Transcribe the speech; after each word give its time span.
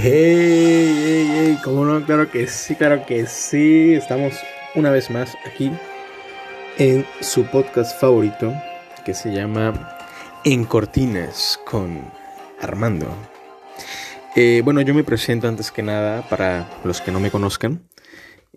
Hey, 0.00 0.94
hey, 0.96 1.28
hey, 1.32 1.58
¿cómo 1.64 1.84
no? 1.84 2.06
Claro 2.06 2.30
que 2.30 2.46
sí, 2.46 2.76
claro 2.76 3.04
que 3.04 3.26
sí. 3.26 3.94
Estamos 3.94 4.32
una 4.76 4.92
vez 4.92 5.10
más 5.10 5.36
aquí 5.44 5.72
en 6.78 7.04
su 7.20 7.44
podcast 7.46 7.98
favorito 8.00 8.54
que 9.04 9.12
se 9.12 9.32
llama 9.32 9.98
En 10.44 10.66
Cortinas 10.66 11.58
con 11.66 12.12
Armando. 12.60 13.08
Eh, 14.36 14.62
bueno, 14.64 14.82
yo 14.82 14.94
me 14.94 15.02
presento 15.02 15.48
antes 15.48 15.72
que 15.72 15.82
nada 15.82 16.22
para 16.28 16.70
los 16.84 17.00
que 17.00 17.10
no 17.10 17.18
me 17.18 17.32
conozcan. 17.32 17.88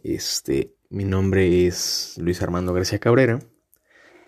Este, 0.03 0.75
mi 0.91 1.05
nombre 1.05 1.65
es 1.65 2.19
Luis 2.19 2.43
Armando 2.43 2.71
García 2.71 2.99
Cabrera. 2.99 3.39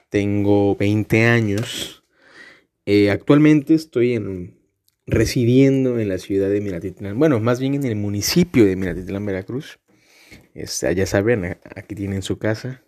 Tengo 0.09 0.75
20 0.77 1.27
años. 1.27 2.04
Eh, 2.88 3.11
actualmente 3.11 3.75
estoy 3.75 4.16
en 4.16 4.62
residiendo 5.05 5.99
en 5.99 6.09
la 6.09 6.17
ciudad 6.17 6.49
de 6.49 6.61
Minatitlán, 6.61 7.17
bueno, 7.20 7.39
más 7.39 7.59
bien 7.59 7.73
en 7.73 7.84
el 7.84 7.95
municipio 7.95 8.66
de 8.66 8.75
Minatitlán, 8.75 9.26
Veracruz. 9.26 9.79
Este, 10.53 10.93
ya 10.95 11.05
saben, 11.05 11.57
aquí 11.76 11.95
tienen 11.95 12.21
su 12.21 12.38
casa. 12.38 12.84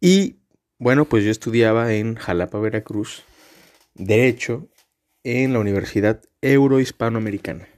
Y 0.00 0.36
bueno, 0.78 1.04
pues 1.06 1.24
yo 1.24 1.30
estudiaba 1.30 1.94
en 1.94 2.14
Jalapa, 2.14 2.58
Veracruz, 2.58 3.24
Derecho 3.94 4.68
en 5.24 5.52
la 5.52 5.58
Universidad 5.58 6.22
Eurohispanoamericana. 6.40 7.68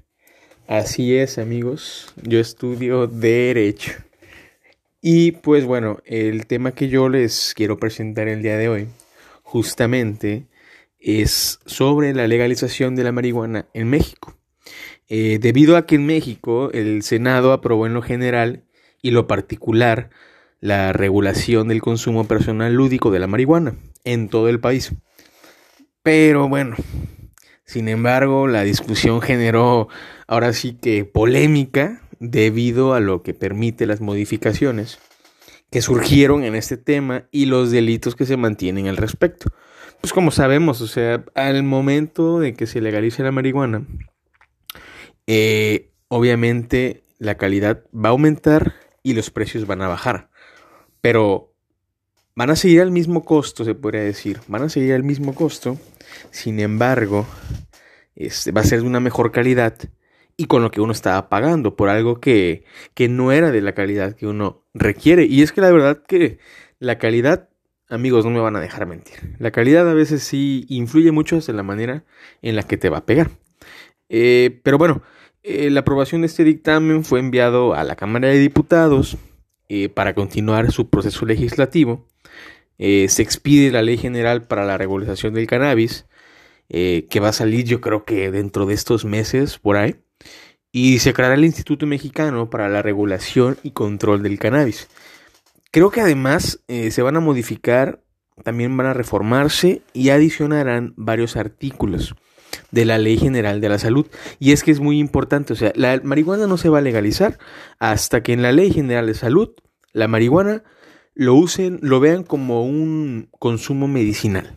Así 0.67 1.17
es, 1.17 1.39
amigos, 1.39 2.15
yo 2.23 2.39
estudio 2.39 3.07
Derecho. 3.07 3.93
Y 5.03 5.33
pues 5.33 5.65
bueno, 5.65 6.01
el 6.05 6.47
tema 6.47 6.73
que 6.73 6.89
yo 6.89 7.09
les 7.09 7.55
quiero 7.55 7.79
presentar 7.79 8.29
el 8.29 8.43
día 8.43 8.57
de 8.57 8.69
hoy, 8.69 8.89
justamente, 9.43 10.45
es 11.01 11.59
sobre 11.67 12.15
la 12.15 12.29
legalización 12.29 12.95
de 12.95 13.05
la 13.05 13.13
marihuana 13.13 13.67
en 13.75 13.89
México. 13.89 14.37
Eh, 15.09 15.39
debido 15.41 15.77
a 15.77 15.87
que 15.87 15.97
en 15.97 16.07
México 16.07 16.71
el 16.73 17.03
Senado 17.03 17.53
aprobó 17.53 17.87
en 17.87 17.95
lo 17.95 18.03
general 18.03 18.65
y 19.03 19.11
lo 19.11 19.27
particular 19.27 20.11
la 20.61 20.93
regulación 20.93 21.69
del 21.69 21.81
consumo 21.81 22.29
personal 22.29 22.75
lúdico 22.75 23.11
de 23.11 23.19
la 23.19 23.27
marihuana 23.27 23.75
en 24.05 24.29
todo 24.29 24.49
el 24.49 24.61
país. 24.61 24.93
Pero 26.03 26.49
bueno, 26.49 26.77
sin 27.65 27.89
embargo, 27.89 28.47
la 28.47 28.63
discusión 28.63 29.21
generó 29.21 29.89
ahora 30.27 30.53
sí 30.53 30.75
que 30.81 31.05
polémica 31.05 32.03
debido 32.19 32.95
a 32.95 33.01
lo 33.01 33.23
que 33.23 33.33
permite 33.33 33.87
las 33.87 34.01
modificaciones 34.01 34.99
que 35.71 35.83
surgieron 35.83 36.45
en 36.45 36.55
este 36.55 36.77
tema 36.77 37.29
y 37.31 37.47
los 37.47 37.71
delitos 37.71 38.15
que 38.15 38.27
se 38.27 38.37
mantienen 38.37 38.89
al 38.89 38.97
respecto 38.97 39.51
pues 40.01 40.13
como 40.13 40.31
sabemos, 40.31 40.81
o 40.81 40.87
sea, 40.87 41.25
al 41.35 41.63
momento 41.63 42.41
de 42.41 42.55
que 42.55 42.67
se 42.67 42.81
legalice 42.81 43.23
la 43.23 43.33
marihuana, 43.33 43.85
eh, 45.27 45.91
obviamente 46.09 47.03
la 47.19 47.37
calidad 47.37 47.85
va 47.95 48.09
a 48.09 48.13
aumentar 48.13 48.75
y 49.03 49.15
los 49.15 49.31
precios 49.31 49.67
van 49.67 49.83
a 49.83 49.89
bajar. 49.89 50.31
Pero 51.01 51.55
van 52.35 52.51
a 52.51 52.57
seguir 52.57 52.81
al 52.81 52.91
mismo 52.91 53.25
costo, 53.25 53.65
se 53.65 53.75
podría 53.75 54.03
decir. 54.03 54.41
Van 54.49 54.63
a 54.63 54.69
seguir 54.69 54.95
al 54.95 55.05
mismo 55.05 55.35
costo. 55.35 55.79
Sin 56.31 56.61
embargo, 56.61 57.27
este, 58.17 58.53
va 58.53 58.63
a 58.63 58.65
ser 58.65 58.81
de 58.81 58.87
una 58.87 59.01
mejor 59.01 59.33
calidad 59.33 59.77
y 60.37 60.47
con 60.47 60.63
lo 60.63 60.71
que 60.71 60.81
uno 60.81 60.93
estaba 60.93 61.29
pagando 61.29 61.77
por 61.77 61.91
algo 61.91 62.19
que, 62.19 62.65
que 62.95 63.09
no 63.09 63.31
era 63.31 63.51
de 63.51 63.61
la 63.61 63.75
calidad 63.75 64.15
que 64.15 64.27
uno 64.27 64.65
requiere. 64.73 65.27
Y 65.27 65.43
es 65.43 65.53
que 65.53 65.61
la 65.61 65.71
verdad 65.71 66.03
que 66.07 66.39
la 66.79 66.97
calidad 66.97 67.50
amigos, 67.91 68.25
no 68.25 68.31
me 68.31 68.41
van 68.41 68.57
a 68.57 68.61
dejar 68.61 68.87
mentir. 68.87 69.37
La 69.39 69.51
calidad 69.51 69.89
a 69.89 69.95
veces 69.95 70.23
sí 70.23 70.65
influye 70.69 71.13
mucho 71.13 71.39
en 71.47 71.57
la 71.57 71.63
manera 71.63 72.05
en 72.43 72.57
la 72.57 72.63
que 72.63 72.77
te 72.77 72.89
va 72.89 72.99
a 72.99 73.07
pegar. 73.07 73.31
Eh, 74.09 74.61
pero 74.63 74.79
bueno, 74.79 75.03
eh, 75.43 75.71
la 75.71 75.81
aprobación 75.81 76.23
de 76.23 76.29
este 76.29 76.45
dictamen 76.45 77.05
fue 77.05 77.21
enviado 77.21 77.75
a 77.75 77.85
la 77.85 77.97
Cámara 77.97 78.29
de 78.29 78.39
Diputados 78.39 79.17
eh, 79.69 79.89
para 79.89 80.15
continuar 80.15 80.73
su 80.73 80.89
proceso 80.89 81.27
legislativo. 81.27 82.07
se 82.79 83.23
expide 83.23 83.71
la 83.71 83.83
Ley 83.83 83.99
General 83.99 84.43
para 84.43 84.65
la 84.65 84.79
Regularización 84.79 85.35
del 85.35 85.47
Cannabis, 85.47 86.07
que 86.69 87.21
va 87.21 87.29
a 87.29 87.33
salir 87.33 87.65
yo 87.65 87.81
creo 87.81 88.05
que 88.05 88.31
dentro 88.31 88.65
de 88.65 88.75
estos 88.75 89.05
meses 89.05 89.59
por 89.59 89.77
ahí. 89.77 89.97
Y 90.73 91.01
se 91.01 91.13
creará 91.13 91.35
el 91.35 91.45
Instituto 91.45 91.85
Mexicano 91.87 92.49
para 92.49 92.69
la 92.69 92.81
Regulación 92.81 93.59
y 93.63 93.73
Control 93.73 94.23
del 94.23 94.39
Cannabis. 94.39 94.89
Creo 95.71 95.91
que 95.91 96.01
además 96.01 96.61
eh, 96.69 96.91
se 96.91 97.03
van 97.03 97.17
a 97.17 97.21
modificar, 97.21 98.03
también 98.43 98.77
van 98.77 98.89
a 98.89 98.95
reformarse 98.95 99.83
y 99.93 100.11
adicionarán 100.11 100.95
varios 100.97 101.37
artículos 101.37 102.15
de 102.71 102.85
la 102.85 102.99
Ley 102.99 103.19
General 103.19 103.61
de 103.61 103.69
la 103.69 103.79
Salud. 103.79 104.07
Y 104.39 104.53
es 104.53 104.65
que 104.65 104.71
es 104.71 104.81
muy 104.81 104.99
importante, 104.99 105.53
o 105.53 105.57
sea, 105.57 105.73
la 105.77 106.01
marihuana 106.03 106.47
no 106.47 106.57
se 106.57 106.69
va 106.69 106.79
a 106.79 106.83
legalizar 106.83 107.39
hasta 107.79 108.23
que 108.23 108.33
en 108.33 108.43
la 108.43 108.53
Ley 108.53 108.73
General 108.73 109.07
de 109.07 109.15
Salud 109.15 109.51
la 109.93 110.09
marihuana 110.09 110.65
lo 111.15 111.35
usen, 111.35 111.79
lo 111.83 112.01
vean 112.01 112.25
como 112.25 112.65
un 112.65 113.29
consumo 113.39 113.89
medicinal. 113.89 114.57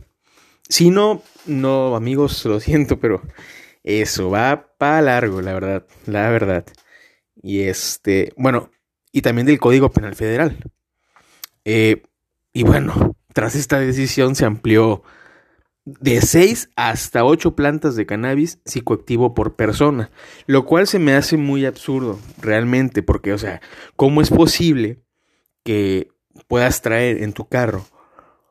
Si 0.69 0.90
no, 0.90 1.22
no, 1.46 1.96
amigos, 1.96 2.46
lo 2.46 2.59
siento, 2.59 3.00
pero 3.00 3.22
eso 3.84 4.29
va 4.29 4.73
para 4.78 5.02
largo, 5.02 5.41
la 5.41 5.53
verdad, 5.53 5.85
la 6.06 6.29
verdad. 6.29 6.66
Y 7.35 7.62
este, 7.62 8.34
bueno, 8.38 8.72
y 9.12 9.22
también 9.22 9.46
del 9.46 9.59
Código 9.59 9.91
Penal 9.91 10.16
Federal. 10.16 10.57
Eh, 11.66 12.03
y 12.53 12.63
bueno, 12.63 13.16
tras 13.34 13.56
esta 13.56 13.79
decisión 13.79 14.35
se 14.35 14.46
amplió 14.46 15.03
de 15.85 16.22
6 16.22 16.69
hasta 16.75 17.25
8 17.25 17.56
plantas 17.56 17.96
de 17.96 18.06
cannabis 18.06 18.59
psicoactivo 18.66 19.34
por 19.34 19.56
persona, 19.56 20.12
lo 20.47 20.66
cual 20.66 20.88
se 20.88 21.00
me 21.00 21.13
hace 21.13 21.38
muy 21.38 21.66
absurdo 21.66 22.19
realmente, 22.41 23.03
porque, 23.03 23.34
o 23.34 23.38
sea, 23.38 23.62
¿cómo 23.96 24.22
es 24.22 24.29
posible 24.29 25.00
que 25.63 26.09
puedas 26.47 26.81
traer 26.81 27.22
en 27.22 27.34
tu 27.34 27.47
carro 27.47 27.85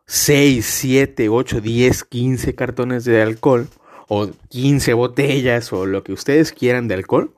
6, 0.06 0.64
7, 0.66 1.28
8, 1.28 1.60
10, 1.60 2.04
15 2.04 2.54
cartones 2.54 3.04
de 3.04 3.22
alcohol 3.22 3.68
o 4.08 4.28
15 4.48 4.92
botellas 4.94 5.72
o 5.72 5.86
lo 5.86 6.04
que 6.04 6.12
ustedes 6.12 6.52
quieran 6.52 6.88
de 6.88 6.94
alcohol? 6.94 7.34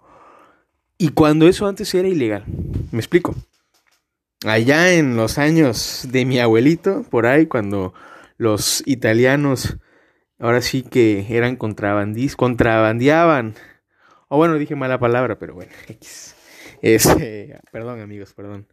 Y 0.99 1.11
cuando 1.11 1.47
eso 1.47 1.67
antes 1.67 1.95
era 1.95 2.09
ilegal. 2.09 2.45
¿Me 2.91 2.99
explico? 2.99 3.35
Allá 4.45 4.93
en 4.95 5.17
los 5.17 5.39
años 5.39 6.07
de 6.11 6.25
mi 6.25 6.39
abuelito, 6.39 7.05
por 7.11 7.27
ahí, 7.27 7.47
cuando 7.47 7.95
los 8.37 8.83
italianos 8.87 9.79
ahora 10.39 10.61
sí 10.61 10.83
que 10.83 11.27
eran 11.31 11.57
contrabandis, 11.57 12.37
contrabandeaban. 12.37 13.55
O 14.29 14.37
bueno, 14.37 14.59
dije 14.59 14.75
mala 14.75 14.99
palabra, 14.99 15.39
pero 15.39 15.55
bueno, 15.55 15.73
X. 15.89 16.35
Este, 16.83 17.59
perdón 17.73 18.01
amigos, 18.01 18.35
perdón. 18.35 18.69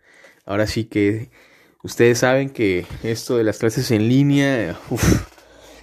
Ahora 0.46 0.68
sí 0.68 0.86
que 0.86 1.30
ustedes 1.84 2.20
saben 2.20 2.50
que 2.50 2.86
esto 3.04 3.38
de 3.38 3.44
las 3.44 3.60
clases 3.60 3.92
en 3.92 4.10
línea 4.10 4.78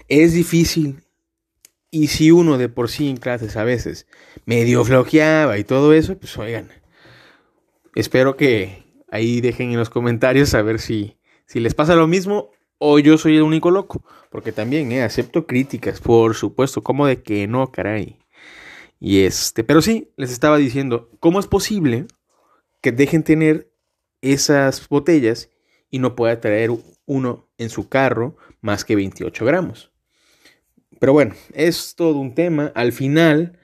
es 0.08 0.32
difícil. 0.32 1.02
Y 1.90 2.08
si 2.08 2.30
uno 2.30 2.58
de 2.58 2.68
por 2.68 2.90
sí 2.90 3.08
en 3.08 3.16
clases 3.16 3.56
a 3.56 3.64
veces 3.64 4.06
medio 4.44 4.84
flojeaba 4.84 5.56
y 5.56 5.64
todo 5.64 5.94
eso, 5.94 6.18
pues 6.18 6.36
oigan, 6.36 6.70
espero 7.94 8.36
que, 8.36 8.84
Ahí 9.10 9.40
dejen 9.40 9.70
en 9.70 9.78
los 9.78 9.90
comentarios 9.90 10.54
a 10.54 10.62
ver 10.62 10.80
si, 10.80 11.16
si 11.46 11.60
les 11.60 11.74
pasa 11.74 11.96
lo 11.96 12.06
mismo 12.06 12.50
o 12.78 12.98
yo 12.98 13.18
soy 13.18 13.36
el 13.36 13.42
único 13.42 13.70
loco. 13.70 14.04
Porque 14.30 14.52
también 14.52 14.92
eh, 14.92 15.02
acepto 15.02 15.46
críticas, 15.46 16.00
por 16.00 16.34
supuesto. 16.34 16.82
como 16.82 17.06
de 17.06 17.22
que 17.22 17.46
no, 17.46 17.70
caray? 17.72 18.18
Y 19.00 19.20
este, 19.20 19.64
pero 19.64 19.80
sí, 19.80 20.12
les 20.16 20.30
estaba 20.32 20.56
diciendo, 20.56 21.10
¿cómo 21.20 21.40
es 21.40 21.46
posible 21.46 22.06
que 22.80 22.92
dejen 22.92 23.22
tener 23.22 23.72
esas 24.20 24.88
botellas 24.88 25.50
y 25.90 26.00
no 26.00 26.16
pueda 26.16 26.40
traer 26.40 26.70
uno 27.06 27.48
en 27.58 27.70
su 27.70 27.88
carro 27.88 28.36
más 28.60 28.84
que 28.84 28.96
28 28.96 29.44
gramos? 29.44 29.92
Pero 30.98 31.12
bueno, 31.12 31.34
es 31.52 31.94
todo 31.94 32.18
un 32.18 32.34
tema. 32.34 32.72
Al 32.74 32.92
final, 32.92 33.57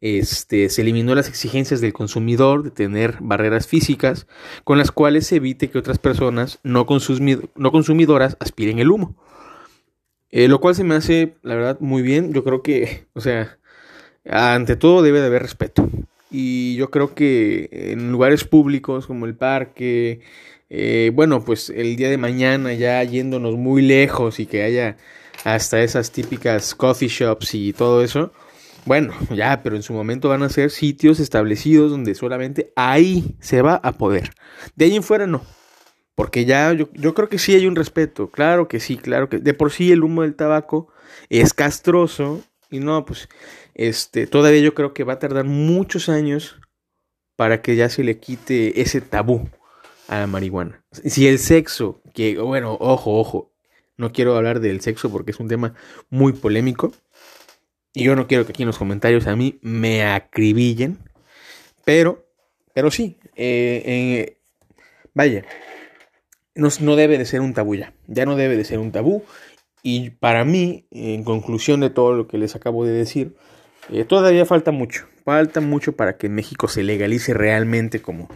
este, 0.00 0.68
se 0.70 0.82
eliminó 0.82 1.14
las 1.14 1.28
exigencias 1.28 1.80
del 1.80 1.92
consumidor 1.92 2.62
de 2.62 2.70
tener 2.70 3.16
barreras 3.20 3.66
físicas 3.66 4.26
con 4.64 4.78
las 4.78 4.90
cuales 4.90 5.26
se 5.26 5.36
evite 5.36 5.70
que 5.70 5.78
otras 5.78 5.98
personas 5.98 6.58
no, 6.62 6.86
no 7.56 7.72
consumidoras 7.72 8.36
aspiren 8.40 8.78
el 8.78 8.90
humo. 8.90 9.14
Eh, 10.30 10.48
lo 10.48 10.60
cual 10.60 10.74
se 10.74 10.84
me 10.84 10.94
hace, 10.94 11.34
la 11.42 11.54
verdad, 11.54 11.78
muy 11.80 12.02
bien. 12.02 12.32
Yo 12.32 12.44
creo 12.44 12.62
que, 12.62 13.06
o 13.14 13.20
sea, 13.20 13.58
ante 14.28 14.76
todo 14.76 15.02
debe 15.02 15.20
de 15.20 15.26
haber 15.26 15.42
respeto. 15.42 15.88
Y 16.30 16.76
yo 16.76 16.90
creo 16.90 17.14
que 17.14 17.68
en 17.72 18.12
lugares 18.12 18.44
públicos 18.44 19.06
como 19.06 19.26
el 19.26 19.34
parque, 19.34 20.20
eh, 20.70 21.10
bueno, 21.14 21.44
pues 21.44 21.70
el 21.70 21.96
día 21.96 22.08
de 22.08 22.18
mañana 22.18 22.72
ya 22.74 23.02
yéndonos 23.02 23.56
muy 23.56 23.82
lejos 23.82 24.38
y 24.38 24.46
que 24.46 24.62
haya 24.62 24.96
hasta 25.44 25.82
esas 25.82 26.12
típicas 26.12 26.74
coffee 26.74 27.08
shops 27.08 27.54
y 27.54 27.72
todo 27.72 28.04
eso, 28.04 28.32
bueno, 28.84 29.14
ya, 29.34 29.62
pero 29.62 29.76
en 29.76 29.82
su 29.82 29.92
momento 29.92 30.28
van 30.28 30.42
a 30.42 30.48
ser 30.48 30.70
sitios 30.70 31.20
establecidos 31.20 31.90
donde 31.90 32.14
solamente 32.14 32.72
ahí 32.76 33.36
se 33.40 33.62
va 33.62 33.74
a 33.82 33.92
poder. 33.92 34.30
De 34.76 34.86
ahí 34.86 34.96
en 34.96 35.02
fuera 35.02 35.26
no. 35.26 35.42
Porque 36.14 36.44
ya 36.44 36.72
yo, 36.72 36.88
yo, 36.92 37.14
creo 37.14 37.28
que 37.28 37.38
sí 37.38 37.54
hay 37.54 37.66
un 37.66 37.76
respeto. 37.76 38.30
Claro 38.30 38.68
que 38.68 38.80
sí, 38.80 38.96
claro 38.96 39.28
que. 39.28 39.38
De 39.38 39.54
por 39.54 39.70
sí 39.70 39.90
el 39.90 40.02
humo 40.02 40.22
del 40.22 40.34
tabaco 40.34 40.88
es 41.28 41.54
castroso 41.54 42.42
y 42.70 42.80
no, 42.80 43.04
pues, 43.04 43.28
este, 43.74 44.26
todavía 44.26 44.60
yo 44.60 44.74
creo 44.74 44.92
que 44.94 45.04
va 45.04 45.14
a 45.14 45.18
tardar 45.18 45.44
muchos 45.44 46.08
años 46.08 46.60
para 47.36 47.62
que 47.62 47.74
ya 47.74 47.88
se 47.88 48.04
le 48.04 48.18
quite 48.18 48.80
ese 48.80 49.00
tabú 49.00 49.48
a 50.08 50.20
la 50.20 50.26
marihuana. 50.26 50.84
Si 50.92 51.26
el 51.26 51.38
sexo, 51.38 52.02
que 52.12 52.38
bueno, 52.38 52.76
ojo, 52.78 53.18
ojo, 53.18 53.52
no 53.96 54.12
quiero 54.12 54.36
hablar 54.36 54.60
del 54.60 54.80
sexo 54.80 55.10
porque 55.10 55.30
es 55.30 55.40
un 55.40 55.48
tema 55.48 55.74
muy 56.10 56.32
polémico. 56.32 56.92
Y 57.92 58.04
yo 58.04 58.14
no 58.14 58.26
quiero 58.26 58.44
que 58.46 58.52
aquí 58.52 58.62
en 58.62 58.68
los 58.68 58.78
comentarios 58.78 59.26
a 59.26 59.36
mí 59.36 59.58
me 59.62 60.04
acribillen. 60.04 60.98
Pero, 61.84 62.26
pero 62.72 62.90
sí, 62.90 63.18
eh, 63.34 64.38
vaya, 65.14 65.44
no, 66.54 66.68
no, 66.80 66.96
debe 66.96 67.18
de 67.18 67.24
ser 67.24 67.40
un 67.40 67.54
tabú 67.54 67.74
ya. 67.74 67.92
Ya 68.06 68.26
no 68.26 68.36
debe 68.36 68.56
de 68.56 68.64
ser 68.64 68.78
un 68.78 68.92
tabú. 68.92 69.24
Y 69.82 70.10
para 70.10 70.44
mí, 70.44 70.86
en 70.90 71.24
conclusión 71.24 71.80
de 71.80 71.90
todo 71.90 72.12
lo 72.14 72.28
que 72.28 72.38
les 72.38 72.54
acabo 72.54 72.84
de 72.84 72.92
decir, 72.92 73.34
eh, 73.90 74.04
todavía 74.04 74.46
falta 74.46 74.70
mucho. 74.70 75.06
Falta 75.24 75.60
mucho 75.60 75.92
para 75.92 76.16
que 76.16 76.28
México 76.28 76.68
se 76.68 76.82
legalice 76.82 77.34
realmente 77.34 78.02
como 78.02 78.28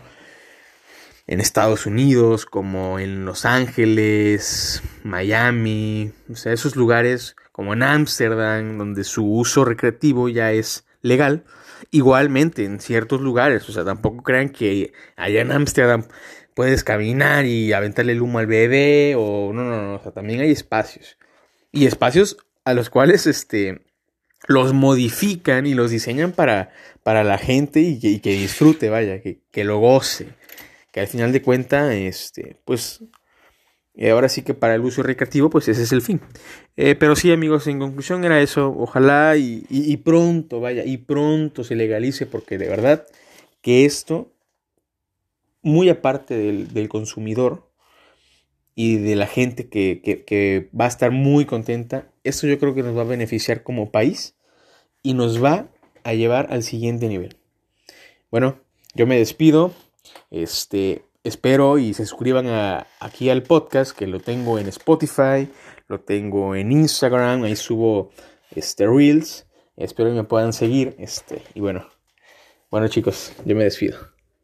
en 1.27 1.41
Estados 1.41 1.87
Unidos, 1.87 2.45
como 2.45 2.99
en 2.99 3.25
Los 3.25 3.45
Ángeles, 3.45 4.83
Miami, 5.03 6.13
o 6.31 6.37
sea, 6.37 6.53
esos 6.53 6.77
lugares 6.77 7.35
como 7.55 7.73
en 7.73 7.85
Ámsterdam, 7.85 8.79
donde 8.79 9.05
su 9.05 9.25
uso 9.25 9.65
recreativo 9.65 10.29
ya 10.29 10.51
es 10.51 10.85
legal. 11.03 11.45
Igualmente 11.93 12.65
en 12.65 12.81
ciertos 12.81 13.21
lugares, 13.21 13.69
o 13.69 13.73
sea, 13.73 13.85
tampoco 13.85 14.25
crean 14.25 14.49
que 14.49 14.93
allá 15.15 15.41
en 15.41 15.53
Ámsterdam 15.53 16.03
puedes 16.55 16.83
caminar 16.83 17.45
y 17.45 17.73
aventarle 17.73 18.11
el 18.11 18.23
humo 18.23 18.41
al 18.41 18.49
bebé 18.49 19.15
o 19.17 19.53
no, 19.53 19.63
no, 19.63 19.81
no, 19.81 19.95
o 19.95 20.03
sea, 20.03 20.11
también 20.11 20.41
hay 20.41 20.51
espacios. 20.51 21.17
Y 21.71 21.87
espacios 21.87 22.39
a 22.65 22.75
los 22.75 22.91
cuales 22.91 23.29
este 23.29 23.83
los 24.49 24.73
modifican 24.73 25.65
y 25.65 25.75
los 25.75 25.93
diseñan 25.93 26.33
para, 26.33 26.73
para 27.05 27.23
la 27.23 27.39
gente 27.39 27.79
y 27.79 28.19
que, 28.19 28.33
disfrute, 28.33 28.91
vaya, 28.91 29.23
que, 29.23 29.43
que, 29.53 29.63
lo 29.63 29.79
goce. 29.79 30.27
Que 30.91 30.99
al 30.99 31.07
final 31.07 31.31
de 31.31 31.41
cuentas, 31.41 31.93
este, 31.93 32.57
pues, 32.65 33.05
eh, 33.97 34.11
ahora 34.11 34.29
sí 34.29 34.43
que 34.43 34.55
para 34.55 34.75
el 34.75 34.81
uso 34.81 35.03
recreativo, 35.03 35.51
pues 35.51 35.69
ese 35.69 35.83
es 35.83 35.93
el 35.93 36.03
fin. 36.03 36.21
Eh, 36.77 36.97
pero 36.97 37.15
sí, 37.15 37.31
amigos, 37.31 37.67
en 37.69 37.79
conclusión 37.79 38.25
era 38.25 38.41
eso. 38.41 38.75
Ojalá 38.77 39.37
y, 39.37 39.65
y, 39.71 39.97
pronto, 39.99 40.61
vaya, 40.61 40.85
y 40.85 40.97
pronto 40.97 41.63
se 41.63 41.77
legalice, 41.77 42.27
porque 42.27 42.59
de 42.59 42.69
verdad 42.69 43.07
que 43.63 43.85
esto, 43.85 44.33
muy 45.63 45.89
aparte 45.89 46.37
del, 46.37 46.75
del 46.75 46.89
consumidor 46.89 47.71
y 48.75 48.97
de 48.97 49.15
la 49.15 49.29
gente 49.29 49.69
que, 49.69 50.01
que, 50.05 50.25
que 50.25 50.69
va 50.79 50.87
a 50.87 50.89
estar 50.89 51.13
muy 51.13 51.45
contenta, 51.45 52.11
esto 52.25 52.49
yo 52.49 52.59
creo 52.59 52.75
que 52.75 52.83
nos 52.83 52.97
va 52.97 53.03
a 53.03 53.05
beneficiar 53.05 53.63
como 53.63 53.93
país 53.93 54.35
y 55.03 55.15
nos 55.15 55.43
va 55.43 55.69
a 56.03 56.15
llevar 56.15 56.49
al 56.51 56.65
siguiente 56.65 57.09
nivel. 57.09 57.37
Bueno, 58.33 58.59
yo 58.95 59.07
me 59.07 59.17
despido. 59.17 59.73
Este, 60.31 61.05
espero 61.25 61.79
y 61.79 61.95
se 61.95 62.07
suscriban 62.07 62.47
aquí 63.01 63.31
al 63.31 63.43
podcast 63.43 63.97
que 63.97 64.07
lo 64.07 64.21
tengo 64.21 64.59
en 64.59 64.69
Spotify, 64.69 65.51
lo 65.89 66.01
tengo 66.01 66.55
en 66.55 66.71
Instagram, 66.71 67.45
ahí 67.45 67.57
subo 67.57 68.11
este 68.51 68.87
reels. 68.87 69.47
Espero 69.77 70.11
que 70.11 70.17
me 70.17 70.25
puedan 70.25 70.53
seguir, 70.53 70.95
este, 70.99 71.43
y 71.55 71.61
bueno. 71.61 71.89
Bueno, 72.71 72.89
chicos, 72.89 73.33
yo 73.45 73.57
me 73.57 73.65
despido. 73.65 74.14